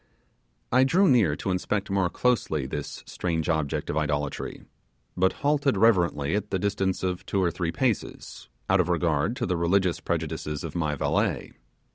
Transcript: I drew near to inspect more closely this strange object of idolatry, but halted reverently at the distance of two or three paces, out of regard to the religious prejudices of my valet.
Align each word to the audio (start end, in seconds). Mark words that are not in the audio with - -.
I 0.71 0.83
drew 0.83 1.07
near 1.07 1.35
to 1.35 1.51
inspect 1.51 1.91
more 1.91 2.09
closely 2.09 2.65
this 2.65 3.03
strange 3.05 3.47
object 3.49 3.87
of 3.87 3.97
idolatry, 3.97 4.63
but 5.15 5.31
halted 5.45 5.77
reverently 5.77 6.33
at 6.35 6.49
the 6.49 6.57
distance 6.57 7.03
of 7.03 7.23
two 7.23 7.39
or 7.39 7.51
three 7.51 7.71
paces, 7.71 8.49
out 8.67 8.79
of 8.81 8.89
regard 8.89 9.35
to 9.35 9.45
the 9.45 9.57
religious 9.57 9.99
prejudices 9.99 10.63
of 10.63 10.73
my 10.73 10.95
valet. 10.95 11.51